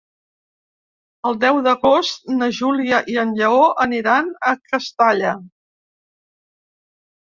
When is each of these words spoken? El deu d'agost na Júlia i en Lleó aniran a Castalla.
El 1.31 1.37
deu 1.43 1.59
d'agost 1.67 2.33
na 2.39 2.49
Júlia 2.61 3.03
i 3.15 3.21
en 3.27 3.37
Lleó 3.43 3.63
aniran 3.89 4.35
a 4.41 4.59
Castalla. 4.73 5.39